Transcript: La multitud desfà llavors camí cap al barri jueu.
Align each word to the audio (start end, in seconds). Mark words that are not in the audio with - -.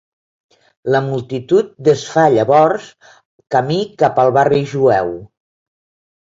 La 0.93 1.01
multitud 1.09 1.69
desfà 1.87 2.23
llavors 2.37 2.87
camí 3.57 3.79
cap 4.01 4.19
al 4.25 4.33
barri 4.41 4.63
jueu. 4.73 5.15